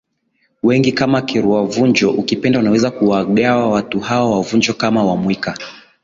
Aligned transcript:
wengi 0.63 0.91
kama 0.91 1.21
Kirua 1.21 1.63
Vunjo 1.65 2.11
Ukipenda 2.11 2.59
unaweza 2.59 2.91
kuwagawa 2.91 3.69
watu 3.69 3.99
hawa 3.99 4.35
wa 4.37 4.41
Vunjo 4.41 4.73
kama 4.73 5.03
WaMwika 5.03 5.57